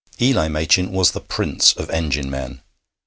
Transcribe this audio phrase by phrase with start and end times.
[0.19, 2.63] Eli Machin was the prince of engine men.